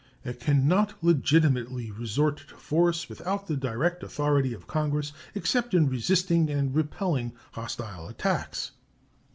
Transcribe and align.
It 0.23 0.39
can 0.39 0.67
not 0.67 0.95
legitimately 1.03 1.91
resort 1.91 2.37
to 2.47 2.55
force 2.55 3.07
without 3.07 3.45
the 3.45 3.55
direct 3.55 4.01
authority 4.01 4.51
of 4.51 4.65
Congress, 4.65 5.13
except 5.35 5.75
in 5.75 5.89
resisting 5.89 6.49
and 6.49 6.73
repelling 6.73 7.33
hostile 7.51 8.07
attacks. 8.07 8.71